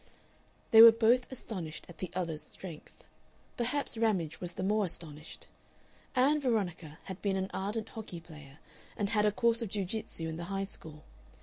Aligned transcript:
They 0.71 0.81
were 0.81 0.91
both 0.91 1.31
astonished 1.31 1.85
at 1.87 1.99
the 1.99 2.09
other's 2.15 2.41
strength. 2.41 3.03
Perhaps 3.55 3.99
Ramage 3.99 4.41
was 4.41 4.53
the 4.53 4.63
more 4.63 4.83
astonished. 4.85 5.45
Ann 6.15 6.39
Veronica 6.41 6.97
had 7.03 7.21
been 7.21 7.35
an 7.37 7.51
ardent 7.53 7.89
hockey 7.89 8.19
player 8.19 8.57
and 8.97 9.09
had 9.11 9.25
had 9.25 9.25
a 9.27 9.31
course 9.31 9.61
of 9.61 9.69
jiu 9.69 9.85
jitsu 9.85 10.27
in 10.27 10.37
the 10.37 10.45
High 10.45 10.63
School. 10.63 11.03